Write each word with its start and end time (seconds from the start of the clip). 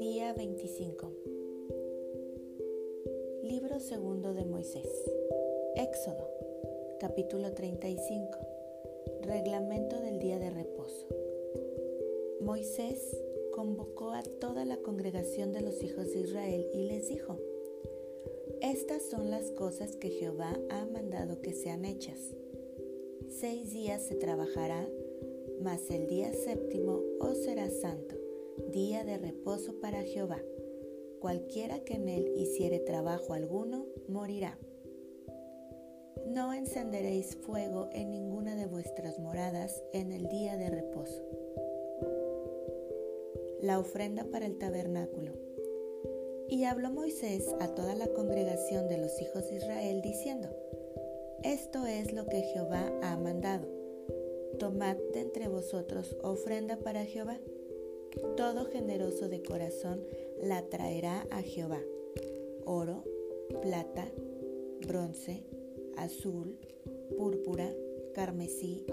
Día 0.00 0.32
25 0.32 1.12
Libro 3.44 3.78
segundo 3.78 4.34
de 4.34 4.44
Moisés. 4.44 4.88
Éxodo 5.76 6.28
Capítulo 6.98 7.52
35 7.52 8.38
Reglamento 9.22 10.00
del 10.00 10.18
día 10.18 10.40
de 10.40 10.50
reposo. 10.50 11.06
Moisés 12.40 13.16
convocó 13.54 14.10
a 14.10 14.24
toda 14.24 14.64
la 14.64 14.78
congregación 14.78 15.52
de 15.52 15.60
los 15.60 15.84
hijos 15.84 16.12
de 16.12 16.22
Israel 16.22 16.68
y 16.74 16.82
les 16.88 17.08
dijo, 17.08 17.38
Estas 18.60 19.04
son 19.04 19.30
las 19.30 19.52
cosas 19.52 19.94
que 19.94 20.10
Jehová 20.10 20.58
ha 20.68 20.84
mandado 20.86 21.40
que 21.40 21.52
sean 21.52 21.84
hechas. 21.84 22.35
Seis 23.40 23.72
días 23.72 24.02
se 24.02 24.14
trabajará, 24.14 24.88
mas 25.60 25.90
el 25.90 26.06
día 26.06 26.32
séptimo 26.32 27.02
os 27.20 27.36
será 27.44 27.68
santo, 27.70 28.14
día 28.72 29.04
de 29.04 29.18
reposo 29.18 29.80
para 29.80 30.02
Jehová. 30.02 30.40
Cualquiera 31.20 31.80
que 31.80 31.94
en 31.94 32.08
él 32.08 32.32
hiciere 32.36 32.78
trabajo 32.78 33.34
alguno, 33.34 33.86
morirá. 34.08 34.58
No 36.26 36.52
encenderéis 36.52 37.36
fuego 37.36 37.88
en 37.92 38.10
ninguna 38.10 38.56
de 38.56 38.66
vuestras 38.66 39.18
moradas 39.18 39.82
en 39.92 40.12
el 40.12 40.28
día 40.28 40.56
de 40.56 40.70
reposo 40.70 41.22
la 43.66 43.78
ofrenda 43.78 44.24
para 44.30 44.46
el 44.46 44.58
tabernáculo. 44.58 45.32
Y 46.48 46.64
habló 46.64 46.90
Moisés 46.90 47.52
a 47.58 47.74
toda 47.74 47.94
la 47.94 48.06
congregación 48.08 48.88
de 48.88 48.98
los 48.98 49.20
hijos 49.20 49.48
de 49.48 49.56
Israel 49.56 50.02
diciendo, 50.02 50.48
Esto 51.46 51.86
es 51.86 52.12
lo 52.12 52.26
que 52.26 52.42
Jehová 52.42 52.92
ha 53.02 53.16
mandado. 53.16 53.68
Tomad 54.58 54.96
de 55.12 55.20
entre 55.20 55.46
vosotros 55.46 56.16
ofrenda 56.24 56.76
para 56.76 57.04
Jehová. 57.04 57.38
Todo 58.36 58.64
generoso 58.64 59.28
de 59.28 59.44
corazón 59.44 60.02
la 60.42 60.62
traerá 60.62 61.24
a 61.30 61.42
Jehová. 61.42 61.80
Oro, 62.64 63.04
plata, 63.62 64.08
bronce, 64.88 65.44
azul, 65.96 66.58
púrpura, 67.16 67.72
carmesí, 68.12 68.84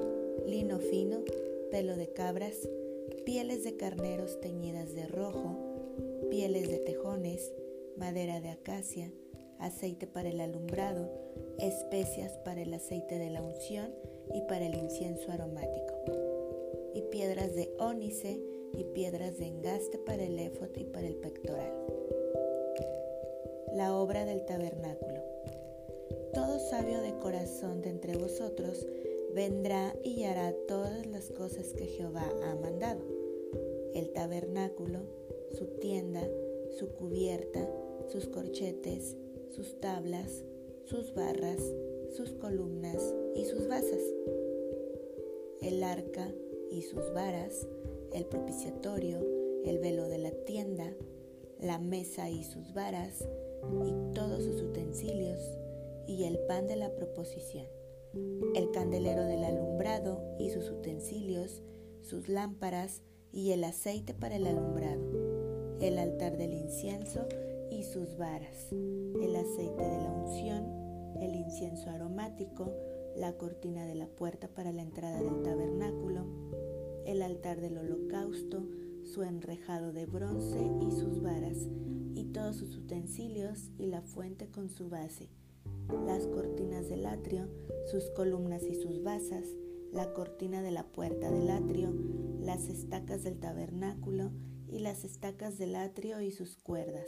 lino 0.45 0.77
fino, 0.77 1.23
pelo 1.71 1.95
de 1.95 2.13
cabras, 2.13 2.69
pieles 3.25 3.63
de 3.63 3.77
carneros 3.77 4.39
teñidas 4.41 4.93
de 4.93 5.07
rojo, 5.07 5.57
pieles 6.29 6.69
de 6.69 6.77
tejones, 6.77 7.51
madera 7.97 8.41
de 8.41 8.49
acacia, 8.49 9.11
aceite 9.57 10.05
para 10.05 10.29
el 10.29 10.39
alumbrado, 10.39 11.09
especias 11.59 12.37
para 12.39 12.61
el 12.61 12.73
aceite 12.73 13.17
de 13.17 13.29
la 13.29 13.41
unción 13.41 13.93
y 14.33 14.41
para 14.41 14.65
el 14.65 14.75
incienso 14.75 15.31
aromático, 15.31 15.93
y 16.93 17.01
piedras 17.03 17.55
de 17.55 17.73
ónice 17.79 18.39
y 18.73 18.83
piedras 18.85 19.37
de 19.37 19.47
engaste 19.47 19.97
para 19.99 20.23
el 20.23 20.39
éfod 20.39 20.69
y 20.75 20.85
para 20.85 21.07
el 21.07 21.15
pectoral. 21.15 21.73
La 23.75 23.95
obra 23.95 24.25
del 24.25 24.45
tabernáculo. 24.45 25.21
Todo 26.33 26.59
sabio 26.59 27.01
de 27.01 27.17
corazón 27.19 27.81
de 27.81 27.89
entre 27.89 28.17
vosotros 28.17 28.88
vendrá 29.33 29.95
y 30.03 30.23
hará 30.23 30.53
todas 30.67 31.05
las 31.07 31.29
cosas 31.29 31.73
que 31.73 31.85
Jehová 31.85 32.31
ha 32.43 32.55
mandado. 32.55 33.01
El 33.93 34.11
tabernáculo, 34.11 34.99
su 35.57 35.65
tienda, 35.79 36.27
su 36.77 36.89
cubierta, 36.89 37.67
sus 38.07 38.27
corchetes, 38.27 39.15
sus 39.49 39.79
tablas, 39.79 40.43
sus 40.85 41.13
barras, 41.13 41.61
sus 42.15 42.31
columnas 42.33 43.15
y 43.35 43.45
sus 43.45 43.67
basas. 43.67 44.01
El 45.61 45.83
arca 45.83 46.33
y 46.71 46.81
sus 46.81 47.13
varas, 47.13 47.67
el 48.13 48.25
propiciatorio, 48.25 49.19
el 49.65 49.79
velo 49.79 50.07
de 50.07 50.17
la 50.17 50.31
tienda, 50.31 50.93
la 51.59 51.79
mesa 51.79 52.29
y 52.29 52.43
sus 52.43 52.73
varas, 52.73 53.25
y 53.85 54.13
todos 54.13 54.43
sus 54.43 54.61
utensilios, 54.61 55.39
y 56.07 56.25
el 56.25 56.38
pan 56.47 56.67
de 56.67 56.75
la 56.75 56.93
proposición 56.93 57.66
el 58.55 58.72
candelero 58.72 59.23
del 59.23 59.43
alumbrado 59.43 60.22
y 60.38 60.51
sus 60.51 60.69
utensilios, 60.69 61.63
sus 62.01 62.29
lámparas 62.29 63.01
y 63.31 63.51
el 63.51 63.63
aceite 63.63 64.13
para 64.13 64.35
el 64.35 64.45
alumbrado, 64.45 65.79
el 65.79 65.97
altar 65.97 66.38
del 66.38 66.53
incienso 66.53 67.27
y 67.79 67.84
sus 67.84 68.17
varas, 68.17 68.72
el 68.72 69.35
aceite 69.35 69.84
de 69.84 69.97
la 69.97 70.11
unción, 70.11 70.66
el 71.22 71.35
incienso 71.35 71.89
aromático, 71.89 72.72
la 73.16 73.34
cortina 73.34 73.85
de 73.85 73.95
la 73.95 74.07
puerta 74.07 74.47
para 74.47 74.72
la 74.72 74.81
entrada 74.81 75.22
del 75.22 75.41
tabernáculo, 75.44 76.25
el 77.06 77.22
altar 77.22 77.61
del 77.61 77.78
holocausto, 77.78 78.66
su 79.03 79.23
enrejado 79.23 79.91
de 79.91 80.06
bronce 80.06 80.59
y 80.81 80.91
sus 80.91 81.22
varas, 81.22 81.57
y 82.16 82.25
todos 82.25 82.57
sus 82.57 82.75
utensilios 82.78 83.72
y 83.78 83.88
la 83.88 84.01
fuente 84.01 84.50
con 84.50 84.69
su 84.69 84.90
base 84.90 85.29
las 86.05 86.28
cortinas 86.28 86.90
del 86.90 87.05
atrio, 87.05 87.47
sus 87.91 88.09
columnas 88.11 88.63
y 88.63 88.75
sus 88.75 89.03
basas, 89.03 89.45
la 89.91 90.13
cortina 90.13 90.61
de 90.61 90.72
la 90.72 90.84
puerta 90.84 91.29
del 91.29 91.50
atrio, 91.50 91.94
las 92.40 92.67
estacas 92.67 93.23
del 93.23 93.40
tabernáculo 93.40 94.31
y 94.73 94.79
las 94.79 95.03
estacas 95.03 95.59
del 95.59 95.75
atrio 95.75 96.19
y 96.19 96.31
sus 96.31 96.57
cuerdas, 96.57 97.07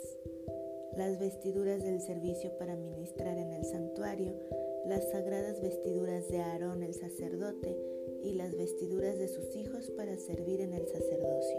las 0.95 1.19
vestiduras 1.19 1.83
del 1.83 1.99
servicio 1.99 2.55
para 2.59 2.75
ministrar 2.75 3.39
en 3.39 3.53
el 3.53 3.65
santuario, 3.65 4.39
las 4.85 5.09
sagradas 5.09 5.59
vestiduras 5.61 6.29
de 6.29 6.41
Aarón 6.41 6.83
el 6.83 6.93
sacerdote 6.93 7.75
y 8.21 8.33
las 8.33 8.55
vestiduras 8.55 9.17
de 9.17 9.27
sus 9.27 9.55
hijos 9.55 9.89
para 9.97 10.15
servir 10.17 10.61
en 10.61 10.73
el 10.73 10.87
sacerdocio. 10.87 11.57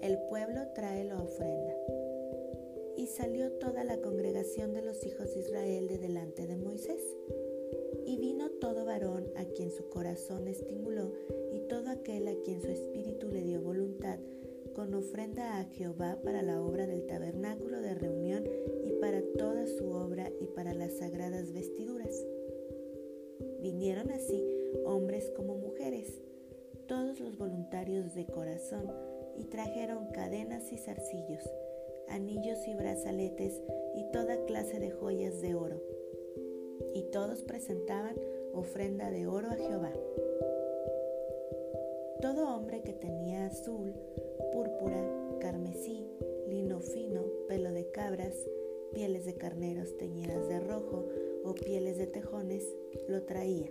El 0.00 0.18
pueblo 0.30 0.60
trae 0.74 1.04
la 1.04 1.20
ofrenda. 1.20 1.74
Y 2.96 3.06
salió 3.08 3.52
toda 3.52 3.84
la 3.84 4.00
congregación 4.00 4.72
de 4.72 4.80
los 4.80 5.04
hijos 5.04 5.34
de 5.34 5.40
Israel 5.40 5.88
de 5.88 5.98
delante 5.98 6.46
de 6.46 6.56
Moisés. 6.56 7.02
Y 8.06 8.18
vino 8.18 8.50
todo 8.60 8.84
varón 8.84 9.26
a 9.36 9.44
quien 9.44 9.70
su 9.70 9.88
corazón 9.88 10.46
estimuló 10.48 11.12
todo 11.68 11.90
aquel 11.90 12.28
a 12.28 12.34
quien 12.44 12.60
su 12.60 12.68
espíritu 12.68 13.28
le 13.28 13.42
dio 13.42 13.60
voluntad, 13.60 14.18
con 14.74 14.94
ofrenda 14.94 15.58
a 15.58 15.64
Jehová 15.64 16.18
para 16.24 16.42
la 16.42 16.62
obra 16.62 16.86
del 16.86 17.06
tabernáculo 17.06 17.80
de 17.80 17.94
reunión 17.94 18.44
y 18.84 18.92
para 19.00 19.22
toda 19.38 19.66
su 19.66 19.88
obra 19.90 20.30
y 20.40 20.46
para 20.48 20.74
las 20.74 20.94
sagradas 20.94 21.52
vestiduras. 21.52 22.24
Vinieron 23.60 24.10
así 24.10 24.44
hombres 24.84 25.30
como 25.36 25.56
mujeres, 25.56 26.20
todos 26.86 27.20
los 27.20 27.36
voluntarios 27.38 28.14
de 28.14 28.26
corazón, 28.26 28.90
y 29.36 29.44
trajeron 29.44 30.06
cadenas 30.12 30.72
y 30.72 30.78
zarcillos 30.78 31.42
anillos 32.08 32.66
y 32.66 32.74
brazaletes 32.74 33.60
y 33.94 34.04
toda 34.12 34.44
clase 34.46 34.78
de 34.78 34.90
joyas 34.90 35.40
de 35.40 35.54
oro. 35.54 35.82
Y 36.94 37.02
todos 37.10 37.42
presentaban 37.42 38.16
ofrenda 38.52 39.10
de 39.10 39.26
oro 39.26 39.48
a 39.48 39.54
Jehová. 39.54 39.92
Todo 42.24 42.48
hombre 42.56 42.80
que 42.80 42.94
tenía 42.94 43.44
azul, 43.44 43.92
púrpura, 44.50 44.98
carmesí, 45.42 46.06
lino 46.48 46.80
fino, 46.80 47.22
pelo 47.48 47.70
de 47.70 47.90
cabras, 47.90 48.32
pieles 48.94 49.26
de 49.26 49.34
carneros 49.34 49.94
teñidas 49.98 50.48
de 50.48 50.58
rojo 50.58 51.04
o 51.44 51.54
pieles 51.54 51.98
de 51.98 52.06
tejones, 52.06 52.64
lo 53.08 53.24
traía. 53.24 53.70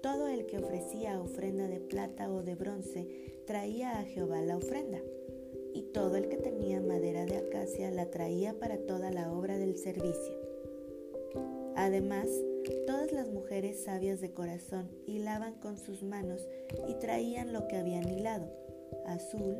Todo 0.00 0.28
el 0.28 0.46
que 0.46 0.60
ofrecía 0.60 1.20
ofrenda 1.20 1.68
de 1.68 1.80
plata 1.80 2.32
o 2.32 2.42
de 2.42 2.54
bronce 2.54 3.06
traía 3.46 3.98
a 3.98 4.04
Jehová 4.04 4.40
la 4.40 4.56
ofrenda 4.56 5.02
y 5.74 5.82
todo 5.92 6.16
el 6.16 6.26
que 6.30 6.38
tenía 6.38 6.80
madera 6.80 7.26
de 7.26 7.36
acacia 7.36 7.90
la 7.90 8.10
traía 8.10 8.58
para 8.58 8.78
toda 8.78 9.10
la 9.10 9.30
obra 9.30 9.58
del 9.58 9.76
servicio. 9.76 10.40
Además, 11.76 12.28
todas 12.86 13.12
las 13.12 13.30
mujeres 13.30 13.84
sabias 13.84 14.20
de 14.20 14.32
corazón 14.32 14.90
hilaban 15.06 15.54
con 15.54 15.78
sus 15.78 16.02
manos 16.02 16.46
y 16.88 16.94
traían 16.94 17.52
lo 17.52 17.66
que 17.68 17.76
habían 17.76 18.08
hilado, 18.08 18.46
azul, 19.06 19.56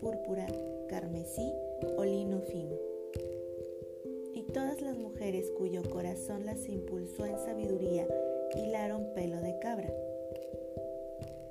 púrpura, 0.00 0.46
carmesí 0.88 1.52
o 1.96 2.04
lino 2.04 2.40
fino. 2.40 2.76
Y 4.34 4.42
todas 4.52 4.80
las 4.82 4.98
mujeres 4.98 5.50
cuyo 5.56 5.82
corazón 5.90 6.44
las 6.46 6.68
impulsó 6.68 7.26
en 7.26 7.38
sabiduría 7.38 8.06
hilaron 8.56 9.12
pelo 9.14 9.40
de 9.40 9.58
cabra. 9.58 9.92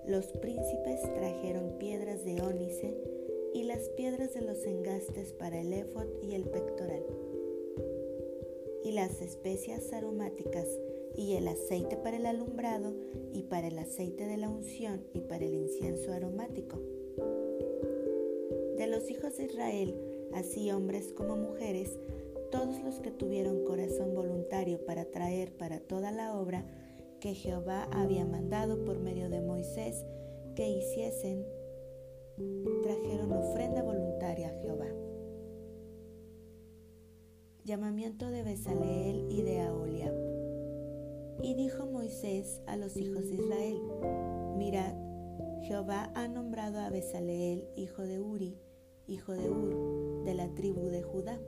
Los 0.06 0.28
príncipes 0.34 1.02
trajeron 1.02 1.78
piedras 1.80 2.26
de 2.26 2.42
ónice, 2.42 2.98
y 3.54 3.64
las 3.64 3.88
piedras 3.90 4.34
de 4.34 4.42
los 4.42 4.66
engastes 4.66 5.32
para 5.34 5.60
el 5.60 5.72
éfod 5.74 6.08
y 6.24 6.34
el 6.34 6.44
pectoral, 6.44 7.06
las 8.94 9.22
especias 9.22 9.92
aromáticas 9.92 10.68
y 11.18 11.34
el 11.34 11.48
aceite 11.48 11.98
para 11.98 12.18
el 12.18 12.28
alumbrado 12.28 12.94
y 13.34 13.44
para 13.44 13.68
el 13.68 13.80
aceite 13.80 14.28
de 14.28 14.38
la 14.38 14.50
unción 14.50 15.04
y 15.14 15.22
para 15.22 15.46
el 15.46 15.56
incienso 15.56 16.12
aromático. 16.14 16.80
De 18.78 18.88
los 18.88 19.10
hijos 19.10 19.38
de 19.38 19.46
Israel, 19.46 19.96
así 20.34 20.72
hombres 20.72 21.12
como 21.12 21.36
mujeres, 21.36 21.98
todos 22.52 22.84
los 22.84 23.00
que 23.00 23.10
tuvieron 23.10 23.64
corazón 23.64 24.14
voluntario 24.14 24.86
para 24.86 25.06
traer 25.06 25.52
para 25.58 25.80
toda 25.80 26.12
la 26.12 26.38
obra, 26.38 26.64
que 27.20 27.34
Jehová 27.34 27.88
había 27.92 28.26
mandado 28.26 28.86
por 28.86 29.00
medio 29.00 29.30
de 29.30 29.42
Moisés 29.42 30.06
que 30.56 30.70
hiciesen, 30.70 31.48
trajeron 32.84 33.32
ofrenda 33.32 33.53
Llamamiento 37.74 38.30
de 38.30 38.44
Besaleel 38.44 39.26
y 39.32 39.42
de 39.42 39.62
Aholiab. 39.62 40.14
Y 41.42 41.56
dijo 41.56 41.88
Moisés 41.88 42.62
a 42.68 42.78
los 42.78 42.96
hijos 42.98 43.28
de 43.28 43.34
Israel, 43.34 43.82
mirad, 44.60 44.94
Jehová 45.64 46.12
ha 46.14 46.28
nombrado 46.28 46.78
a 46.78 46.92
Besaleel, 46.92 47.68
hijo 47.76 48.04
de 48.04 48.20
Uri, 48.20 48.60
hijo 49.08 49.32
de 49.32 49.50
Ur, 49.50 50.24
de 50.24 50.36
la 50.36 50.54
tribu 50.54 50.82
de 50.90 51.02
Judá, 51.02 51.42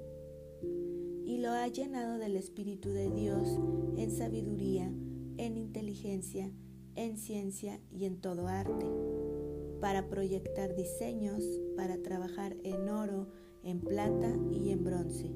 y 1.27 1.37
lo 1.37 1.51
ha 1.51 1.67
llenado 1.67 2.17
del 2.17 2.37
Espíritu 2.37 2.89
de 2.89 3.11
Dios 3.11 3.59
en 3.95 4.09
sabiduría, 4.09 4.91
en 5.37 5.57
inteligencia, 5.57 6.51
en 6.95 7.17
ciencia 7.17 7.79
y 7.91 8.05
en 8.05 8.19
todo 8.19 8.47
arte, 8.47 8.87
para 9.79 10.09
proyectar 10.09 10.75
diseños, 10.75 11.43
para 11.77 12.01
trabajar 12.01 12.57
en 12.63 12.89
oro, 12.89 13.27
en 13.61 13.79
plata 13.79 14.35
y 14.51 14.71
en 14.71 14.83
bronce, 14.83 15.29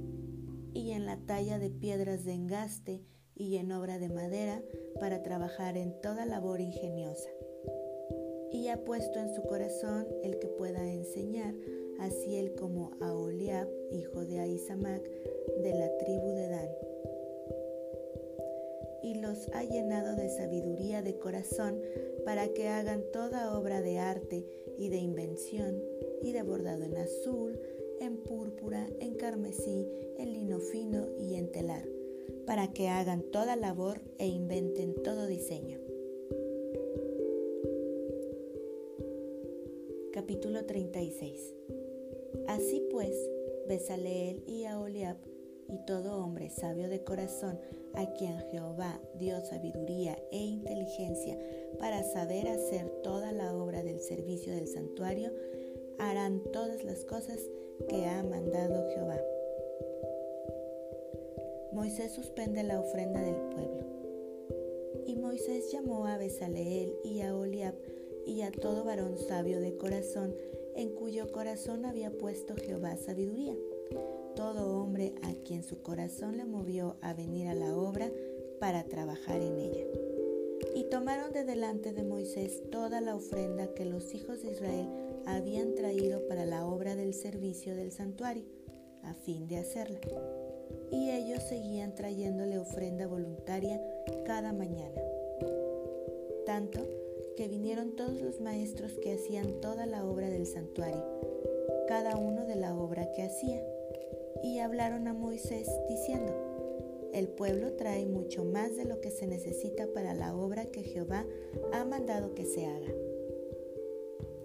y 0.79 0.91
en 0.91 1.05
la 1.05 1.17
talla 1.17 1.59
de 1.59 1.69
piedras 1.69 2.23
de 2.23 2.33
engaste 2.33 3.03
y 3.35 3.57
en 3.57 3.71
obra 3.71 3.99
de 3.99 4.09
madera, 4.09 4.63
para 4.99 5.23
trabajar 5.23 5.77
en 5.77 5.99
toda 6.01 6.25
labor 6.25 6.59
ingeniosa 6.59 7.29
y 8.51 8.67
ha 8.69 8.83
puesto 8.83 9.19
en 9.19 9.33
su 9.33 9.43
corazón 9.43 10.07
el 10.23 10.39
que 10.39 10.47
pueda 10.47 10.83
enseñar, 10.91 11.53
así 11.99 12.35
él 12.35 12.55
como 12.55 12.91
a 13.01 13.13
Oliab, 13.13 13.67
hijo 13.91 14.25
de 14.25 14.39
Ahisamac, 14.39 15.03
de 15.61 15.73
la 15.73 15.97
tribu 15.97 16.29
de 16.29 16.47
Dan. 16.49 16.69
Y 19.03 19.21
los 19.21 19.47
ha 19.53 19.63
llenado 19.63 20.15
de 20.15 20.29
sabiduría 20.29 21.01
de 21.01 21.17
corazón 21.17 21.79
para 22.25 22.47
que 22.49 22.67
hagan 22.67 23.03
toda 23.13 23.57
obra 23.57 23.81
de 23.81 23.99
arte 23.99 24.45
y 24.77 24.89
de 24.89 24.97
invención, 24.97 25.81
y 26.21 26.31
de 26.31 26.43
bordado 26.43 26.83
en 26.83 26.97
azul, 26.97 27.59
en 28.71 29.15
carmesí, 29.15 29.87
en 30.17 30.33
lino 30.33 30.59
fino 30.59 31.07
y 31.17 31.35
en 31.35 31.51
telar, 31.51 31.87
para 32.45 32.71
que 32.71 32.87
hagan 32.87 33.23
toda 33.31 33.55
labor 33.55 34.01
e 34.19 34.27
inventen 34.27 34.93
todo 35.03 35.25
diseño. 35.25 35.79
Capítulo 40.13 40.65
36 40.65 41.55
Así 42.47 42.87
pues, 42.91 43.15
Besaleel 43.67 44.43
y 44.45 44.65
Aholiab 44.65 45.17
y 45.67 45.77
todo 45.85 46.23
hombre 46.23 46.49
sabio 46.49 46.89
de 46.89 47.03
corazón, 47.03 47.59
a 47.95 48.13
quien 48.13 48.37
Jehová 48.51 49.01
dio 49.15 49.41
sabiduría 49.41 50.17
e 50.31 50.37
inteligencia 50.37 51.39
para 51.79 52.03
saber 52.03 52.47
hacer 52.47 52.87
toda 53.03 53.31
la 53.31 53.55
obra 53.55 53.81
del 53.81 53.99
servicio 53.99 54.53
del 54.53 54.67
santuario, 54.67 55.31
harán 55.97 56.41
todas 56.51 56.83
las 56.83 57.03
cosas 57.05 57.39
que 57.87 58.05
ha 58.05 58.23
mandado 58.23 58.89
Jehová. 58.89 59.19
Moisés 61.71 62.11
suspende 62.11 62.63
la 62.63 62.79
ofrenda 62.79 63.21
del 63.21 63.35
pueblo. 63.35 63.85
Y 65.05 65.15
Moisés 65.15 65.71
llamó 65.71 66.07
a 66.07 66.17
Besaleel 66.17 66.93
y 67.03 67.21
a 67.21 67.35
Oliab 67.35 67.75
y 68.25 68.41
a 68.41 68.51
todo 68.51 68.83
varón 68.83 69.17
sabio 69.17 69.59
de 69.59 69.77
corazón, 69.77 70.35
en 70.75 70.89
cuyo 70.93 71.31
corazón 71.31 71.85
había 71.85 72.11
puesto 72.11 72.55
Jehová 72.55 72.97
sabiduría. 72.97 73.55
Todo 74.35 74.79
hombre 74.79 75.13
a 75.23 75.33
quien 75.43 75.63
su 75.63 75.81
corazón 75.81 76.37
le 76.37 76.45
movió 76.45 76.97
a 77.01 77.13
venir 77.13 77.47
a 77.47 77.55
la 77.55 77.75
obra 77.75 78.11
para 78.59 78.83
trabajar 78.83 79.41
en 79.41 79.57
ella. 79.57 79.85
Y 80.75 80.83
tomaron 80.85 81.31
de 81.31 81.43
delante 81.43 81.93
de 81.93 82.03
Moisés 82.03 82.61
toda 82.69 83.01
la 83.01 83.15
ofrenda 83.15 83.73
que 83.73 83.85
los 83.85 84.13
hijos 84.13 84.41
de 84.41 84.51
Israel 84.51 84.87
habían 85.35 85.75
traído 85.75 86.27
para 86.27 86.45
la 86.45 86.65
obra 86.65 86.95
del 86.95 87.13
servicio 87.13 87.75
del 87.75 87.91
santuario, 87.91 88.45
a 89.03 89.13
fin 89.13 89.47
de 89.47 89.57
hacerla. 89.57 89.99
Y 90.91 91.11
ellos 91.11 91.43
seguían 91.43 91.95
trayéndole 91.95 92.57
ofrenda 92.57 93.07
voluntaria 93.07 93.81
cada 94.25 94.53
mañana. 94.53 95.01
Tanto 96.45 96.79
que 97.37 97.47
vinieron 97.47 97.95
todos 97.95 98.21
los 98.21 98.41
maestros 98.41 98.93
que 99.01 99.13
hacían 99.13 99.61
toda 99.61 99.85
la 99.85 100.05
obra 100.05 100.29
del 100.29 100.45
santuario, 100.45 101.03
cada 101.87 102.17
uno 102.17 102.45
de 102.45 102.55
la 102.55 102.75
obra 102.75 103.11
que 103.11 103.23
hacía, 103.23 103.63
y 104.43 104.59
hablaron 104.59 105.07
a 105.07 105.13
Moisés 105.13 105.69
diciendo, 105.87 106.33
el 107.13 107.27
pueblo 107.27 107.73
trae 107.73 108.05
mucho 108.05 108.43
más 108.45 108.77
de 108.77 108.85
lo 108.85 109.01
que 109.01 109.09
se 109.09 109.25
necesita 109.25 109.87
para 109.93 110.13
la 110.13 110.35
obra 110.35 110.65
que 110.65 110.83
Jehová 110.83 111.25
ha 111.73 111.83
mandado 111.83 112.35
que 112.35 112.45
se 112.45 112.65
haga. 112.65 112.93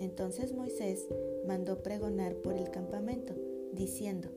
Entonces 0.01 0.53
Moisés 0.53 1.09
mandó 1.47 1.83
pregonar 1.83 2.35
por 2.37 2.55
el 2.55 2.71
campamento, 2.71 3.35
diciendo, 3.73 4.29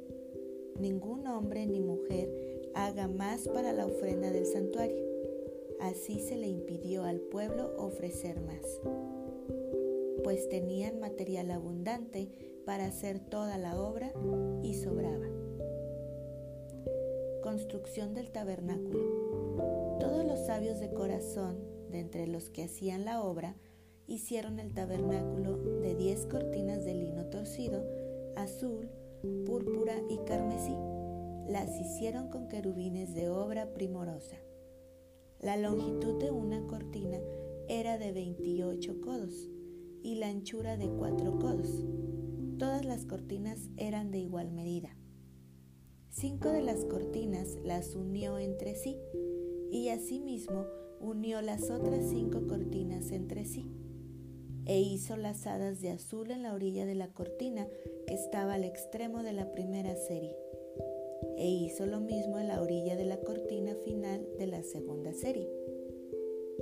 ningún 0.79 1.27
hombre 1.27 1.65
ni 1.65 1.81
mujer 1.81 2.69
haga 2.73 3.07
más 3.07 3.47
para 3.47 3.73
la 3.73 3.85
ofrenda 3.85 4.31
del 4.31 4.45
santuario 4.45 5.07
Así 5.79 6.19
se 6.19 6.37
le 6.37 6.47
impidió 6.47 7.03
al 7.03 7.19
pueblo 7.19 7.71
ofrecer 7.77 8.41
más, 8.41 8.81
pues 10.23 10.49
tenían 10.49 10.99
material 10.99 11.51
abundante 11.51 12.29
para 12.65 12.87
hacer 12.87 13.19
toda 13.19 13.59
la 13.59 13.79
obra 13.79 14.11
y 14.63 14.73
sobraba. 14.73 15.27
Construcción 17.43 18.15
del 18.15 18.31
tabernáculo. 18.31 19.97
Todos 19.99 20.25
los 20.25 20.47
sabios 20.47 20.79
de 20.79 20.91
corazón, 20.91 21.57
de 21.91 21.99
entre 21.99 22.25
los 22.25 22.49
que 22.49 22.63
hacían 22.63 23.05
la 23.05 23.21
obra, 23.21 23.55
hicieron 24.07 24.59
el 24.59 24.73
tabernáculo 24.73 25.57
de 25.81 25.93
diez 25.95 26.25
cortinas 26.25 26.85
de 26.85 26.93
lino 26.93 27.25
torcido, 27.25 27.83
azul, 28.37 28.89
púrpura 29.45 29.95
y 30.09 30.17
carmesí. 30.25 30.75
Las 31.49 31.69
hicieron 31.79 32.29
con 32.29 32.47
querubines 32.47 33.13
de 33.13 33.29
obra 33.29 33.73
primorosa. 33.73 34.37
La 35.39 35.57
longitud 35.57 36.19
de 36.21 36.31
una 36.31 36.65
cortina 36.67 37.19
era 37.67 37.97
de 37.97 38.13
28 38.13 39.01
codos 39.01 39.49
y 40.03 40.15
la 40.15 40.29
anchura 40.29 40.77
de 40.77 40.87
4 40.89 41.39
codos. 41.39 41.85
Todas 42.57 42.85
las 42.85 43.05
cortinas 43.05 43.69
eran 43.75 44.09
de 44.09 44.19
igual 44.19 44.51
medida. 44.51 44.95
Cinco 46.09 46.49
de 46.49 46.63
las 46.63 46.85
cortinas 46.85 47.57
las 47.63 47.93
unió 47.95 48.39
entre 48.39 48.73
sí 48.75 48.97
y 49.69 49.89
asimismo 49.89 50.65
unió 50.99 51.41
las 51.41 51.69
otras 51.69 52.09
cinco 52.09 52.47
cortinas 52.47 53.11
entre 53.11 53.45
sí 53.45 53.69
e 54.67 54.79
hizo 54.79 55.17
lazadas 55.17 55.81
de 55.81 55.89
azul 55.89 56.31
en 56.31 56.43
la 56.43 56.53
orilla 56.53 56.85
de 56.85 56.95
la 56.95 57.13
cortina 57.13 57.67
que 58.05 58.13
estaba 58.13 58.53
al 58.53 58.63
extremo 58.63 59.23
de 59.23 59.33
la 59.33 59.51
primera 59.51 59.95
serie 59.95 60.35
e 61.37 61.47
hizo 61.47 61.85
lo 61.85 61.99
mismo 61.99 62.39
en 62.39 62.47
la 62.47 62.61
orilla 62.61 62.95
de 62.95 63.05
la 63.05 63.17
cortina 63.17 63.75
final 63.85 64.27
de 64.37 64.47
la 64.47 64.63
segunda 64.63 65.13
serie. 65.13 65.47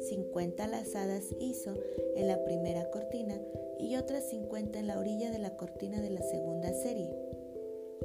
50 0.02 0.68
lazadas 0.68 1.34
hizo 1.40 1.74
en 2.16 2.28
la 2.28 2.44
primera 2.44 2.90
cortina 2.92 3.40
y 3.80 3.96
otras 3.96 4.30
50 4.30 4.80
en 4.80 4.88
la 4.88 5.00
orilla 5.00 5.32
de 5.32 5.40
la 5.40 5.56
cortina 5.56 6.02
de 6.02 6.10
la 6.10 6.22
segunda 6.22 6.74
serie. 6.74 7.10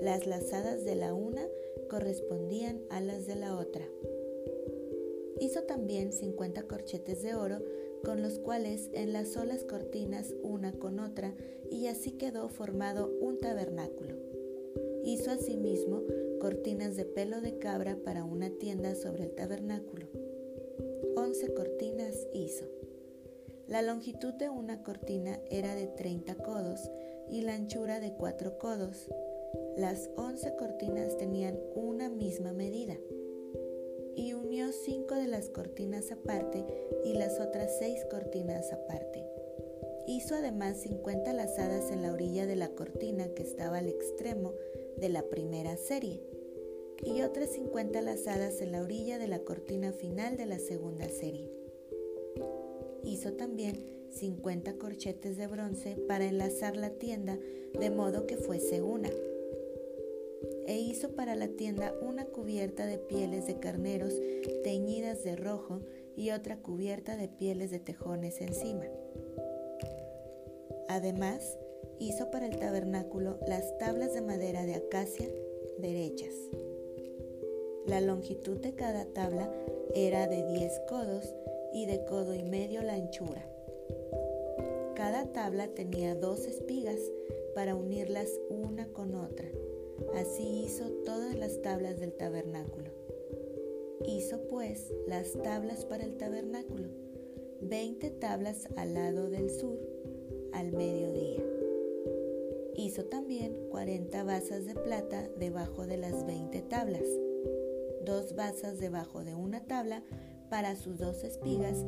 Las 0.00 0.26
lazadas 0.26 0.84
de 0.84 0.94
la 0.94 1.12
una 1.12 1.42
correspondían 1.88 2.80
a 2.90 3.00
las 3.00 3.26
de 3.26 3.34
la 3.34 3.58
otra. 3.58 3.84
Hizo 5.40 5.62
también 5.62 6.12
50 6.12 6.62
corchetes 6.64 7.22
de 7.22 7.34
oro 7.34 7.58
con 8.04 8.22
los 8.22 8.38
cuales 8.38 8.90
enlazó 8.92 9.44
las 9.44 9.64
cortinas 9.64 10.34
una 10.42 10.72
con 10.72 11.00
otra 11.00 11.34
y 11.70 11.86
así 11.86 12.12
quedó 12.12 12.48
formado 12.48 13.10
un 13.20 13.40
tabernáculo. 13.40 14.16
Hizo 15.04 15.30
asimismo 15.30 16.02
cortinas 16.40 16.96
de 16.96 17.04
pelo 17.04 17.40
de 17.40 17.58
cabra 17.58 17.96
para 18.04 18.24
una 18.24 18.50
tienda 18.50 18.94
sobre 18.94 19.24
el 19.24 19.34
tabernáculo. 19.34 20.06
Once 21.16 21.52
cortinas 21.52 22.26
hizo. 22.32 22.64
La 23.66 23.82
longitud 23.82 24.34
de 24.34 24.48
una 24.48 24.82
cortina 24.82 25.38
era 25.50 25.74
de 25.74 25.86
30 25.86 26.34
codos 26.36 26.90
y 27.30 27.42
la 27.42 27.54
anchura 27.54 28.00
de 28.00 28.14
4 28.14 28.58
codos. 28.58 29.08
Las 29.76 30.10
once 30.16 30.54
cortinas 30.56 31.16
tenían 31.16 31.58
una 31.74 32.08
misma 32.08 32.52
medida. 32.52 32.96
Cinco 35.10 35.22
de 35.22 35.28
las 35.28 35.48
cortinas 35.48 36.12
aparte 36.12 36.64
y 37.04 37.14
las 37.14 37.40
otras 37.40 37.76
seis 37.80 37.98
cortinas 38.08 38.72
aparte. 38.72 39.26
Hizo 40.06 40.36
además 40.36 40.82
50 40.82 41.32
lazadas 41.32 41.90
en 41.90 42.02
la 42.02 42.12
orilla 42.12 42.46
de 42.46 42.54
la 42.54 42.68
cortina 42.68 43.26
que 43.34 43.42
estaba 43.42 43.78
al 43.78 43.88
extremo 43.88 44.54
de 44.98 45.08
la 45.08 45.24
primera 45.24 45.76
serie 45.76 46.22
y 47.04 47.22
otras 47.22 47.50
50 47.50 48.00
lazadas 48.02 48.60
en 48.60 48.70
la 48.70 48.82
orilla 48.82 49.18
de 49.18 49.26
la 49.26 49.40
cortina 49.40 49.92
final 49.92 50.36
de 50.36 50.46
la 50.46 50.60
segunda 50.60 51.08
serie. 51.08 51.50
Hizo 53.02 53.32
también 53.32 53.82
50 54.12 54.74
corchetes 54.74 55.36
de 55.36 55.48
bronce 55.48 55.96
para 56.06 56.26
enlazar 56.26 56.76
la 56.76 56.90
tienda 56.90 57.36
de 57.76 57.90
modo 57.90 58.28
que 58.28 58.36
fuese 58.36 58.80
una. 58.80 59.10
E 60.70 60.78
hizo 60.78 61.16
para 61.16 61.34
la 61.34 61.48
tienda 61.48 61.92
una 62.00 62.26
cubierta 62.26 62.86
de 62.86 62.96
pieles 62.96 63.48
de 63.48 63.58
carneros 63.58 64.14
teñidas 64.62 65.24
de 65.24 65.34
rojo 65.34 65.80
y 66.14 66.30
otra 66.30 66.58
cubierta 66.58 67.16
de 67.16 67.26
pieles 67.26 67.72
de 67.72 67.80
tejones 67.80 68.40
encima. 68.40 68.84
Además, 70.86 71.58
hizo 71.98 72.30
para 72.30 72.46
el 72.46 72.56
tabernáculo 72.56 73.36
las 73.48 73.76
tablas 73.78 74.14
de 74.14 74.20
madera 74.20 74.64
de 74.64 74.76
acacia 74.76 75.26
derechas. 75.78 76.36
La 77.88 78.00
longitud 78.00 78.58
de 78.58 78.76
cada 78.76 79.06
tabla 79.06 79.52
era 79.96 80.28
de 80.28 80.46
10 80.52 80.82
codos 80.88 81.34
y 81.72 81.86
de 81.86 82.04
codo 82.04 82.32
y 82.32 82.44
medio 82.44 82.82
la 82.82 82.94
anchura. 82.94 83.44
Cada 84.94 85.32
tabla 85.32 85.66
tenía 85.74 86.14
dos 86.14 86.46
espigas 86.46 87.00
para 87.56 87.74
unirlas 87.74 88.28
una 88.50 88.86
con 88.86 89.16
otra. 89.16 89.48
Así 90.14 90.64
hizo 90.64 90.90
todas 91.04 91.34
las 91.34 91.60
tablas 91.62 92.00
del 92.00 92.12
tabernáculo. 92.12 92.90
Hizo 94.06 94.40
pues 94.48 94.92
las 95.06 95.32
tablas 95.42 95.84
para 95.84 96.04
el 96.04 96.16
tabernáculo, 96.16 96.88
veinte 97.60 98.10
tablas 98.10 98.66
al 98.76 98.94
lado 98.94 99.28
del 99.28 99.50
sur, 99.50 99.78
al 100.52 100.72
mediodía. 100.72 101.44
Hizo 102.76 103.04
también 103.04 103.68
cuarenta 103.70 104.24
basas 104.24 104.64
de 104.64 104.74
plata 104.74 105.28
debajo 105.38 105.86
de 105.86 105.98
las 105.98 106.26
veinte 106.26 106.62
tablas, 106.62 107.04
dos 108.04 108.34
basas 108.34 108.78
debajo 108.78 109.22
de 109.22 109.34
una 109.34 109.64
tabla 109.66 110.02
para 110.48 110.74
sus 110.76 110.98
dos 110.98 111.22
espigas 111.22 111.84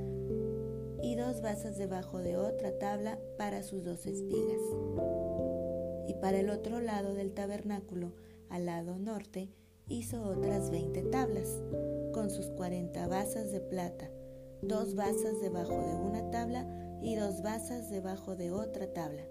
y 1.02 1.16
dos 1.16 1.40
basas 1.40 1.78
debajo 1.78 2.18
de 2.18 2.36
otra 2.36 2.78
tabla 2.78 3.18
para 3.38 3.62
sus 3.62 3.82
dos 3.82 4.06
espigas. 4.06 4.60
Y 6.08 6.14
para 6.14 6.40
el 6.40 6.50
otro 6.50 6.80
lado 6.80 7.14
del 7.14 7.32
tabernáculo, 7.32 8.12
al 8.48 8.66
lado 8.66 8.98
norte, 8.98 9.50
hizo 9.88 10.22
otras 10.24 10.70
veinte 10.70 11.02
tablas, 11.02 11.62
con 12.12 12.30
sus 12.30 12.46
cuarenta 12.50 13.08
basas 13.08 13.52
de 13.52 13.60
plata, 13.60 14.10
dos 14.62 14.94
basas 14.94 15.40
debajo 15.40 15.72
de 15.72 15.94
una 15.94 16.30
tabla 16.30 16.68
y 17.02 17.16
dos 17.16 17.42
basas 17.42 17.90
debajo 17.90 18.36
de 18.36 18.52
otra 18.52 18.92
tabla. 18.92 19.24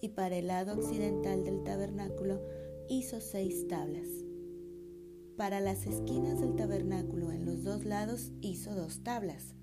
Y 0.00 0.10
para 0.10 0.36
el 0.36 0.48
lado 0.48 0.74
occidental 0.74 1.44
del 1.44 1.64
tabernáculo 1.64 2.42
hizo 2.88 3.20
seis 3.20 3.66
tablas. 3.68 4.08
Para 5.36 5.60
las 5.60 5.86
esquinas 5.86 6.40
del 6.40 6.56
tabernáculo 6.56 7.30
en 7.30 7.44
los 7.44 7.62
dos 7.62 7.84
lados 7.84 8.32
hizo 8.40 8.74
dos 8.74 9.02
tablas, 9.02 9.54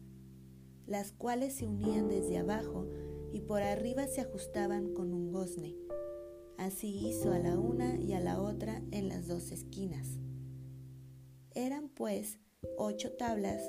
las 0.86 1.12
cuales 1.12 1.56
se 1.56 1.68
unían 1.68 2.08
desde 2.08 2.38
abajo 2.38 2.88
y 3.34 3.42
por 3.42 3.62
arriba 3.62 4.08
se 4.08 4.22
ajustaban 4.22 4.94
con 4.94 5.14
un 5.14 5.32
gozne. 5.32 5.76
Así 6.66 6.98
hizo 7.08 7.32
a 7.32 7.38
la 7.38 7.60
una 7.60 7.96
y 8.02 8.14
a 8.14 8.20
la 8.20 8.42
otra 8.42 8.82
en 8.92 9.08
las 9.08 9.28
dos 9.28 9.52
esquinas. 9.52 10.08
Eran 11.54 11.90
pues 11.90 12.40
ocho 12.76 13.12
tablas 13.12 13.62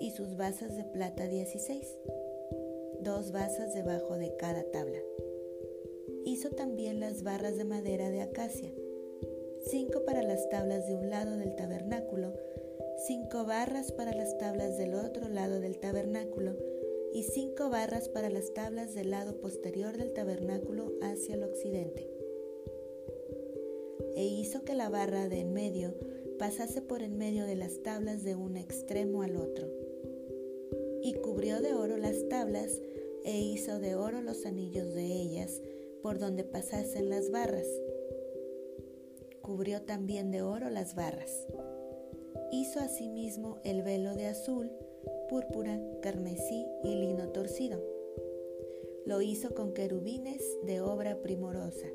y 0.00 0.10
sus 0.10 0.36
basas 0.36 0.76
de 0.76 0.84
plata 0.84 1.26
dieciséis, 1.28 1.86
dos 3.00 3.32
basas 3.32 3.72
debajo 3.72 4.18
de 4.18 4.36
cada 4.36 4.70
tabla. 4.70 4.98
Hizo 6.26 6.50
también 6.50 7.00
las 7.00 7.22
barras 7.22 7.56
de 7.56 7.64
madera 7.64 8.10
de 8.10 8.20
acacia, 8.20 8.70
cinco 9.70 10.04
para 10.04 10.22
las 10.22 10.46
tablas 10.50 10.86
de 10.86 10.94
un 10.94 11.08
lado 11.08 11.38
del 11.38 11.56
tabernáculo, 11.56 12.34
cinco 13.06 13.46
barras 13.46 13.92
para 13.92 14.12
las 14.12 14.36
tablas 14.36 14.76
del 14.76 14.92
otro 14.92 15.26
lado 15.30 15.58
del 15.58 15.78
tabernáculo 15.78 16.58
y 17.14 17.22
cinco 17.22 17.70
barras 17.70 18.10
para 18.10 18.28
las 18.28 18.52
tablas 18.52 18.92
del 18.92 19.10
lado 19.10 19.40
posterior 19.40 19.96
del 19.96 20.12
tabernáculo 20.12 20.92
hacia 21.00 21.36
el 21.36 21.44
occidente. 21.44 22.21
E 24.14 24.24
hizo 24.24 24.64
que 24.64 24.74
la 24.74 24.88
barra 24.88 25.28
de 25.28 25.40
en 25.40 25.52
medio 25.52 25.94
pasase 26.38 26.82
por 26.82 27.02
en 27.02 27.16
medio 27.16 27.44
de 27.46 27.56
las 27.56 27.82
tablas 27.82 28.22
de 28.24 28.34
un 28.34 28.56
extremo 28.56 29.22
al 29.22 29.36
otro. 29.36 29.68
Y 31.02 31.14
cubrió 31.14 31.60
de 31.60 31.74
oro 31.74 31.96
las 31.96 32.28
tablas 32.28 32.80
e 33.24 33.40
hizo 33.40 33.78
de 33.78 33.94
oro 33.94 34.22
los 34.22 34.46
anillos 34.46 34.94
de 34.94 35.06
ellas 35.06 35.60
por 36.02 36.18
donde 36.18 36.44
pasasen 36.44 37.08
las 37.08 37.30
barras 37.30 37.66
cubrió 39.42 39.82
también 39.82 40.30
de 40.30 40.40
oro 40.42 40.70
las 40.70 40.94
barras. 40.94 41.46
Hizo 42.52 42.80
asimismo 42.80 43.58
el 43.64 43.82
velo 43.82 44.14
de 44.14 44.26
azul, 44.26 44.70
púrpura, 45.28 45.78
carmesí 46.00 46.64
y 46.84 46.94
lino 46.94 47.28
torcido. 47.28 47.82
Lo 49.04 49.20
hizo 49.20 49.54
con 49.54 49.74
querubines 49.74 50.42
de 50.64 50.80
obra 50.80 51.20
primorosa. 51.22 51.86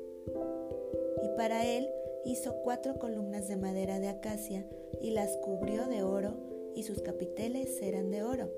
Y 1.22 1.36
para 1.36 1.64
él 1.64 1.88
hizo 2.28 2.54
cuatro 2.62 2.98
columnas 2.98 3.48
de 3.48 3.56
madera 3.56 3.98
de 4.00 4.08
acacia 4.08 4.66
y 5.00 5.10
las 5.10 5.36
cubrió 5.38 5.86
de 5.88 6.02
oro 6.02 6.34
y 6.74 6.82
sus 6.82 7.00
capiteles 7.00 7.80
eran 7.80 8.10
de 8.10 8.22
oro. 8.22 8.52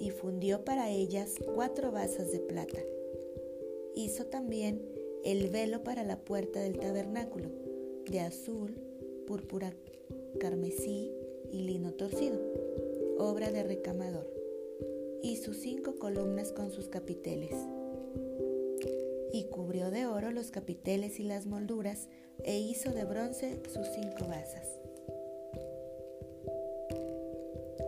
Y 0.00 0.10
fundió 0.10 0.64
para 0.64 0.90
ellas 0.90 1.34
cuatro 1.54 1.92
basas 1.92 2.32
de 2.32 2.40
plata. 2.40 2.80
Hizo 3.94 4.26
también 4.26 4.82
el 5.24 5.48
velo 5.48 5.84
para 5.84 6.04
la 6.04 6.18
puerta 6.24 6.60
del 6.60 6.78
tabernáculo 6.78 7.48
de 8.10 8.20
azul, 8.20 8.74
púrpura, 9.26 9.74
carmesí 10.40 11.12
y 11.50 11.62
lino 11.62 11.92
torcido, 11.92 12.40
obra 13.18 13.50
de 13.50 13.62
recamador, 13.62 14.34
sus 15.36 15.58
cinco 15.58 15.96
columnas 15.96 16.52
con 16.52 16.70
sus 16.70 16.88
capiteles. 16.88 17.52
Y 19.34 19.46
cubrió 19.46 19.90
de 19.90 20.06
oro 20.06 20.30
los 20.30 20.52
capiteles 20.52 21.18
y 21.18 21.24
las 21.24 21.46
molduras, 21.46 22.06
e 22.44 22.60
hizo 22.60 22.92
de 22.92 23.04
bronce 23.04 23.60
sus 23.68 23.88
cinco 23.88 24.28
basas. 24.28 24.78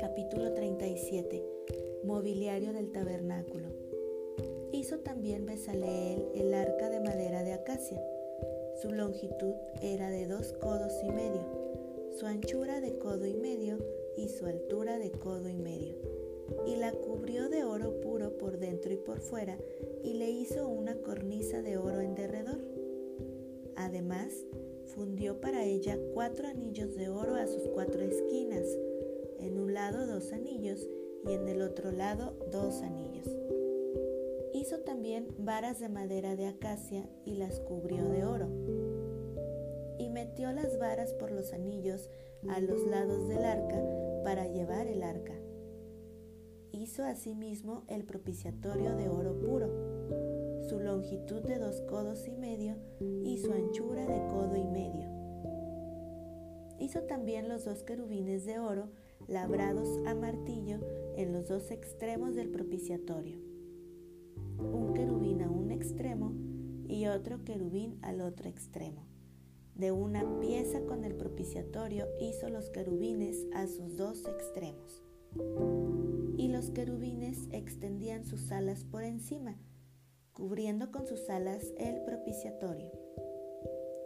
Capítulo 0.01 0.55
37. 0.55 1.45
Mobiliario 2.03 2.73
del 2.73 2.91
tabernáculo. 2.91 3.69
Hizo 4.73 4.99
también 4.99 5.47
Besaleel 5.47 6.27
el 6.35 6.53
arca 6.53 6.91
de 6.91 6.99
madera 6.99 7.45
de 7.45 7.53
acacia 7.53 8.03
su 8.83 8.93
longitud 8.93 9.55
era 9.81 10.11
de 10.11 10.27
dos 10.27 10.53
codos 10.53 10.93
y 11.03 11.11
medio, 11.11 11.47
su 12.19 12.27
anchura 12.27 12.83
de 12.83 12.99
codo 12.99 13.25
y 13.27 13.33
medio 13.33 13.79
y 14.19 14.29
su 14.29 14.45
altura 14.45 14.99
de 14.99 15.13
codo 15.13 15.49
y 15.49 15.57
medio. 15.57 15.95
Y 16.67 16.77
la 16.77 16.93
cubrió 16.93 17.49
de 17.49 17.65
oro 17.65 18.01
puro 18.03 18.37
por 18.37 18.59
dentro 18.59 18.93
y 18.93 18.99
por 18.99 19.21
fuera, 19.21 19.57
y 20.07 20.15
le 20.15 20.31
hizo 20.31 20.69
una 20.69 20.95
cornisa 21.03 21.63
de 21.63 21.79
oro 21.79 22.01
en 22.01 22.15
derredor. 22.15 22.61
Además, 23.75 24.33
fundió 24.95 25.41
para 25.41 25.65
ella 25.65 25.99
cuatro 26.15 26.47
anillos 26.47 26.95
de 26.95 27.09
oro 27.09 27.35
a 27.35 27.49
sus 27.49 27.67
cuatro 27.75 28.01
esquinas, 28.03 28.65
en 29.41 29.59
un 29.59 29.75
lado 29.75 30.07
dos 30.07 30.33
anillos 30.33 30.89
y 31.27 31.33
en 31.33 31.49
el 31.49 31.61
otro 31.61 31.91
lado 31.91 32.37
dos 32.53 32.83
anillos. 32.83 33.29
Hizo 34.55 34.79
también 34.81 35.27
varas 35.39 35.81
de 35.81 35.89
madera 35.89 36.37
de 36.37 36.47
acacia 36.47 37.09
y 37.25 37.35
las 37.35 37.59
cubrió 37.59 38.09
de 38.09 38.25
oro. 38.25 38.49
Y 39.99 40.09
metió 40.09 40.53
las 40.53 40.79
varas 40.79 41.15
por 41.15 41.33
los 41.33 41.53
anillos 41.53 42.09
a 42.49 42.61
los 42.61 42.87
lados 42.87 43.29
del 43.29 43.45
arca 43.45 43.83
para 44.23 44.47
llevar 44.47 44.87
el 44.87 45.03
arca. 45.03 45.35
Hizo 46.71 47.03
asimismo 47.03 47.85
el 47.89 48.05
propiciatorio 48.05 48.95
de 48.95 49.09
oro 49.09 49.39
puro, 49.41 49.96
su 50.69 50.81
longitud 50.81 51.43
de 51.43 51.59
dos 51.59 51.81
codos 51.83 52.27
y 52.27 52.37
medio 52.37 52.77
y 53.25 53.39
su 53.39 53.53
anchura 53.53 54.07
de 54.07 54.19
codo 54.29 54.57
y 54.57 54.65
medio. 54.65 55.09
Hizo 56.79 57.03
también 57.03 57.49
los 57.49 57.65
dos 57.65 57.83
querubines 57.83 58.45
de 58.45 58.59
oro 58.59 58.91
labrados 59.27 60.01
a 60.07 60.15
martillo 60.15 60.81
en 61.17 61.33
los 61.33 61.49
dos 61.49 61.71
extremos 61.71 62.35
del 62.35 62.51
propiciatorio 62.51 63.47
un 64.59 64.95
querubín 64.95 65.43
a 65.43 65.51
un 65.51 65.71
extremo 65.71 66.33
y 66.89 67.07
otro 67.07 67.45
querubín 67.45 67.99
al 68.03 68.21
otro 68.21 68.49
extremo. 68.49 69.07
De 69.75 69.93
una 69.93 70.41
pieza 70.41 70.81
con 70.87 71.05
el 71.05 71.15
propiciatorio 71.15 72.07
hizo 72.21 72.49
los 72.49 72.71
querubines 72.71 73.47
a 73.53 73.67
sus 73.67 73.97
dos 73.97 74.25
extremos. 74.27 75.03
Y 76.39 76.49
los 76.49 76.71
querubines 76.71 77.49
extendían 77.51 78.25
sus 78.25 78.51
alas 78.53 78.85
por 78.85 79.05
encima, 79.05 79.59
cubriendo 80.37 80.93
con 80.93 81.07
sus 81.07 81.31
alas 81.31 81.73
el 81.79 82.03
propiciatorio. 82.03 82.91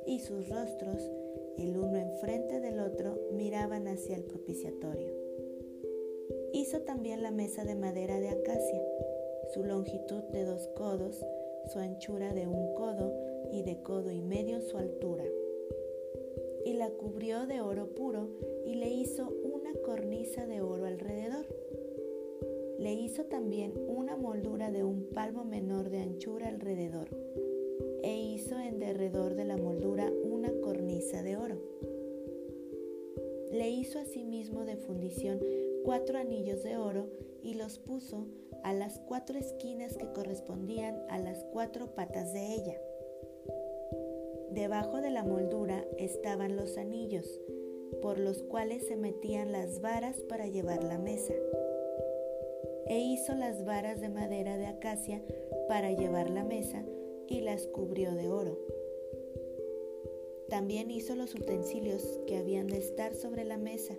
Y 0.07 0.21
sus 0.21 0.49
rostros, 0.49 1.11
el 1.59 1.77
uno 1.77 1.97
enfrente 1.97 2.61
del 2.61 2.79
otro, 2.79 3.19
miraban 3.33 3.89
hacia 3.89 4.17
el 4.17 4.25
propiciatorio. 4.25 5.13
Hizo 6.53 6.83
también 6.83 7.23
la 7.23 7.33
mesa 7.33 7.65
de 7.65 7.75
madera 7.75 8.19
de 8.21 8.29
acacia 8.29 8.81
su 9.53 9.65
longitud 9.65 10.23
de 10.33 10.45
dos 10.45 10.69
codos, 10.77 11.25
su 11.73 11.79
anchura 11.81 12.33
de 12.33 12.47
un 12.47 12.75
codo 12.75 13.13
y 13.51 13.63
de 13.63 13.83
codo 13.83 14.13
y 14.13 14.23
medio 14.23 14.61
su 14.61 14.79
altura. 14.79 15.25
Y 16.65 16.75
la 16.75 16.91
cubrió 16.91 17.47
de 17.47 17.61
oro 17.61 17.89
puro 17.95 18.29
y 18.65 18.77
le 18.77 18.91
hizo 18.91 19.29
una 19.43 19.73
cornisa 19.85 20.47
de 20.47 20.61
oro 20.61 20.87
alrededor. 20.87 21.47
Le 22.81 22.95
hizo 22.95 23.25
también 23.25 23.75
una 23.89 24.17
moldura 24.17 24.71
de 24.71 24.85
un 24.85 25.11
palmo 25.11 25.45
menor 25.45 25.91
de 25.91 25.99
anchura 25.99 26.49
alrededor, 26.49 27.11
e 28.03 28.19
hizo 28.19 28.59
en 28.59 28.79
derredor 28.79 29.35
de 29.35 29.45
la 29.45 29.59
moldura 29.59 30.11
una 30.25 30.51
cornisa 30.63 31.23
de 31.23 31.37
oro. 31.37 31.61
Le 33.53 33.69
hizo 33.69 33.99
asimismo 33.99 34.65
de 34.65 34.77
fundición 34.77 35.41
cuatro 35.85 36.17
anillos 36.17 36.63
de 36.63 36.79
oro 36.79 37.11
y 37.43 37.53
los 37.53 37.79
puso 37.79 38.25
a 38.65 38.73
las 38.73 38.99
cuatro 39.01 39.37
esquinas 39.37 39.99
que 39.99 40.11
correspondían 40.15 41.03
a 41.11 41.19
las 41.19 41.45
cuatro 41.53 41.95
patas 41.95 42.33
de 42.33 42.55
ella. 42.55 42.81
Debajo 44.53 45.03
de 45.03 45.11
la 45.11 45.23
moldura 45.23 45.85
estaban 45.99 46.57
los 46.57 46.79
anillos, 46.79 47.43
por 48.01 48.19
los 48.19 48.43
cuales 48.43 48.87
se 48.87 48.97
metían 48.97 49.53
las 49.53 49.83
varas 49.83 50.17
para 50.31 50.47
llevar 50.47 50.83
la 50.83 50.97
mesa. 50.97 51.35
E 52.91 52.99
hizo 52.99 53.37
las 53.37 53.65
varas 53.65 54.01
de 54.01 54.09
madera 54.09 54.57
de 54.57 54.67
acacia 54.67 55.23
para 55.69 55.93
llevar 55.93 56.29
la 56.29 56.43
mesa 56.43 56.85
y 57.29 57.41
las 57.41 57.69
cubrió 57.69 58.13
de 58.17 58.29
oro. 58.29 58.59
También 60.49 60.91
hizo 60.91 61.15
los 61.15 61.37
utensilios 61.37 62.19
que 62.27 62.37
habían 62.37 62.67
de 62.67 62.79
estar 62.79 63.15
sobre 63.15 63.45
la 63.45 63.59
mesa, 63.59 63.95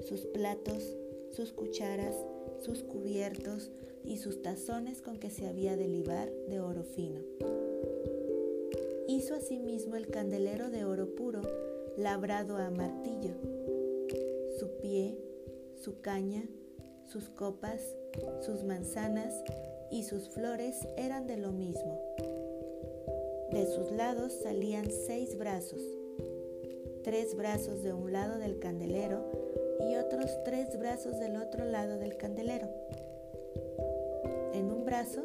sus 0.00 0.26
platos, 0.26 0.96
sus 1.30 1.52
cucharas, 1.52 2.16
sus 2.58 2.82
cubiertos 2.82 3.70
y 4.04 4.16
sus 4.16 4.42
tazones 4.42 5.00
con 5.00 5.20
que 5.20 5.30
se 5.30 5.46
había 5.46 5.76
de 5.76 5.86
libar 5.86 6.28
de 6.48 6.58
oro 6.58 6.82
fino. 6.82 7.20
Hizo 9.06 9.36
asimismo 9.36 9.94
el 9.94 10.08
candelero 10.08 10.70
de 10.70 10.84
oro 10.84 11.14
puro, 11.14 11.42
labrado 11.96 12.56
a 12.56 12.68
martillo, 12.70 13.34
su 14.58 14.70
pie, 14.80 15.16
su 15.76 16.00
caña, 16.00 16.48
sus 17.08 17.30
copas, 17.30 17.80
sus 18.40 18.64
manzanas 18.64 19.42
y 19.90 20.02
sus 20.02 20.28
flores 20.28 20.86
eran 20.98 21.26
de 21.26 21.38
lo 21.38 21.52
mismo. 21.52 21.98
De 23.50 23.66
sus 23.66 23.90
lados 23.92 24.32
salían 24.42 24.90
seis 24.90 25.38
brazos, 25.38 25.80
tres 27.02 27.34
brazos 27.34 27.82
de 27.82 27.94
un 27.94 28.12
lado 28.12 28.38
del 28.38 28.58
candelero 28.58 29.24
y 29.88 29.96
otros 29.96 30.30
tres 30.44 30.78
brazos 30.78 31.18
del 31.18 31.36
otro 31.36 31.64
lado 31.64 31.98
del 31.98 32.18
candelero. 32.18 32.68
En 34.52 34.70
un 34.70 34.84
brazo, 34.84 35.22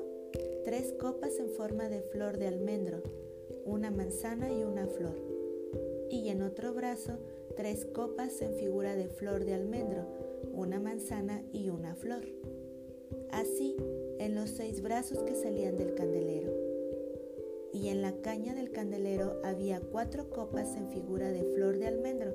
tres 0.64 0.94
copas 0.94 1.38
en 1.38 1.50
forma 1.50 1.90
de 1.90 2.02
flor 2.02 2.38
de 2.38 2.48
almendro, 2.48 3.04
una 3.66 3.92
manzana 3.92 4.54
y 4.54 4.64
una 4.64 4.88
flor. 4.88 5.18
Y 6.10 6.30
en 6.30 6.44
otro 6.44 6.74
brazo, 6.74 7.18
tres 7.58 7.86
copas 7.86 8.42
en 8.42 8.54
figura 8.56 8.96
de 8.96 9.10
flor 9.10 9.44
de 9.44 9.54
almendro, 9.54 10.23
una 10.52 10.80
manzana 10.80 11.44
y 11.52 11.70
una 11.70 11.96
flor. 11.96 12.26
Así 13.32 13.76
en 14.20 14.36
los 14.36 14.50
seis 14.50 14.82
brazos 14.82 15.20
que 15.24 15.36
salían 15.36 15.78
del 15.78 15.96
candelero 15.96 16.64
y 17.74 17.90
en 17.90 18.04
la 18.04 18.14
caña 18.22 18.54
del 18.54 18.72
candelero 18.72 19.42
había 19.44 19.82
cuatro 19.82 20.30
copas 20.30 20.78
en 20.78 20.90
figura 20.90 21.32
de 21.32 21.44
flor 21.56 21.80
de 21.80 21.88
almendro, 21.88 22.34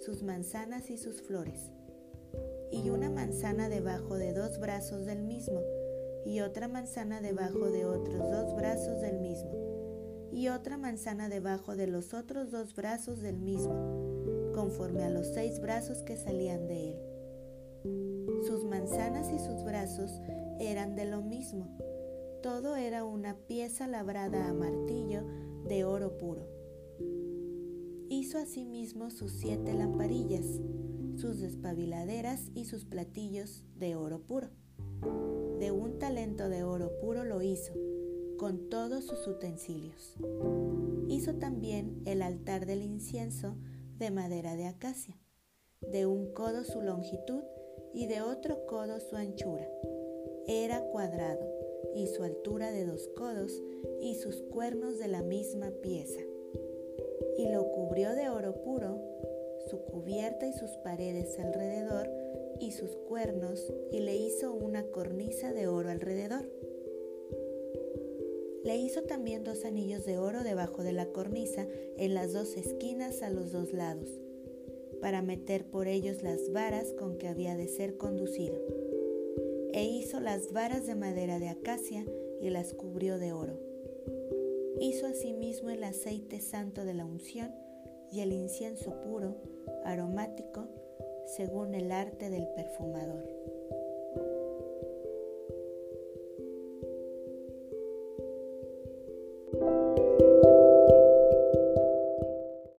sus 0.00 0.24
manzanas 0.24 0.90
y 0.90 0.98
sus 0.98 1.22
flores, 1.22 1.70
y 2.72 2.90
una 2.90 3.08
manzana 3.08 3.68
debajo 3.68 4.16
de 4.16 4.32
dos 4.32 4.58
brazos 4.58 5.06
del 5.06 5.22
mismo, 5.22 5.60
y 6.26 6.40
otra 6.40 6.66
manzana 6.66 7.20
debajo 7.20 7.70
de 7.70 7.86
otros 7.86 8.18
dos 8.18 8.56
brazos 8.56 9.00
del 9.00 9.20
mismo, 9.20 9.52
y 10.32 10.48
otra 10.48 10.76
manzana 10.76 11.28
debajo 11.28 11.76
de 11.76 11.86
los 11.86 12.12
otros 12.12 12.50
dos 12.50 12.74
brazos 12.74 13.22
del 13.22 13.38
mismo, 13.38 14.50
conforme 14.52 15.04
a 15.04 15.10
los 15.10 15.28
seis 15.28 15.60
brazos 15.60 16.02
que 16.02 16.16
salían 16.16 16.66
de 16.66 16.90
él. 16.90 17.05
Sus 18.46 18.64
manzanas 18.64 19.32
y 19.32 19.40
sus 19.40 19.64
brazos 19.64 20.20
eran 20.60 20.94
de 20.94 21.04
lo 21.04 21.20
mismo, 21.20 21.66
todo 22.44 22.76
era 22.76 23.04
una 23.04 23.34
pieza 23.34 23.88
labrada 23.88 24.48
a 24.48 24.54
martillo 24.54 25.24
de 25.64 25.84
oro 25.84 26.16
puro. 26.16 26.46
Hizo 28.08 28.38
asimismo 28.38 29.10
sus 29.10 29.32
siete 29.32 29.74
lamparillas, 29.74 30.46
sus 31.16 31.40
despabiladeras 31.40 32.52
y 32.54 32.66
sus 32.66 32.84
platillos 32.84 33.64
de 33.74 33.96
oro 33.96 34.20
puro. 34.20 34.50
De 35.58 35.72
un 35.72 35.98
talento 35.98 36.48
de 36.48 36.62
oro 36.62 36.96
puro 37.00 37.24
lo 37.24 37.42
hizo, 37.42 37.72
con 38.38 38.68
todos 38.68 39.06
sus 39.06 39.26
utensilios. 39.26 40.16
Hizo 41.08 41.34
también 41.34 42.00
el 42.04 42.22
altar 42.22 42.64
del 42.64 42.82
incienso 42.82 43.56
de 43.98 44.12
madera 44.12 44.54
de 44.54 44.66
acacia, 44.66 45.18
de 45.80 46.06
un 46.06 46.32
codo 46.32 46.62
su 46.62 46.80
longitud 46.80 47.42
y 47.96 48.06
de 48.06 48.20
otro 48.20 48.66
codo 48.66 49.00
su 49.00 49.16
anchura. 49.16 49.66
Era 50.46 50.82
cuadrado 50.90 51.40
y 51.94 52.06
su 52.06 52.22
altura 52.22 52.70
de 52.70 52.84
dos 52.84 53.08
codos 53.16 53.62
y 54.02 54.16
sus 54.16 54.42
cuernos 54.42 54.98
de 54.98 55.08
la 55.08 55.22
misma 55.22 55.70
pieza. 55.82 56.20
Y 57.38 57.48
lo 57.48 57.72
cubrió 57.72 58.14
de 58.14 58.28
oro 58.28 58.60
puro, 58.60 59.00
su 59.70 59.78
cubierta 59.78 60.46
y 60.46 60.52
sus 60.52 60.70
paredes 60.84 61.38
alrededor 61.38 62.10
y 62.60 62.72
sus 62.72 62.94
cuernos, 63.08 63.72
y 63.90 64.00
le 64.00 64.14
hizo 64.14 64.52
una 64.52 64.84
cornisa 64.84 65.54
de 65.54 65.66
oro 65.66 65.90
alrededor. 65.90 66.50
Le 68.62 68.76
hizo 68.76 69.04
también 69.04 69.42
dos 69.42 69.64
anillos 69.64 70.04
de 70.04 70.18
oro 70.18 70.42
debajo 70.42 70.82
de 70.82 70.92
la 70.92 71.06
cornisa 71.06 71.66
en 71.96 72.12
las 72.12 72.34
dos 72.34 72.56
esquinas 72.56 73.22
a 73.22 73.30
los 73.30 73.52
dos 73.52 73.72
lados, 73.72 74.20
para 75.00 75.22
meter 75.22 75.64
por 75.64 75.88
ellos 75.88 76.22
las 76.22 76.50
varas 76.52 76.92
con 76.98 77.18
que 77.18 77.28
había 77.28 77.56
de 77.56 77.68
ser 77.68 77.96
conducido 77.96 78.60
e 79.76 79.84
hizo 79.84 80.20
las 80.20 80.52
varas 80.52 80.86
de 80.86 80.94
madera 80.94 81.38
de 81.38 81.50
acacia 81.50 82.06
y 82.40 82.48
las 82.48 82.72
cubrió 82.72 83.18
de 83.18 83.32
oro. 83.32 83.60
Hizo 84.80 85.06
asimismo 85.06 85.68
el 85.68 85.84
aceite 85.84 86.40
santo 86.40 86.86
de 86.86 86.94
la 86.94 87.04
unción 87.04 87.54
y 88.10 88.20
el 88.20 88.32
incienso 88.32 89.02
puro, 89.02 89.36
aromático, 89.84 90.68
según 91.36 91.74
el 91.74 91.92
arte 91.92 92.30
del 92.30 92.48
perfumador. 92.56 93.28